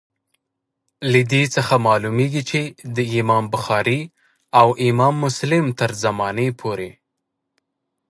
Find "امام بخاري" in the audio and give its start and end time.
3.19-4.01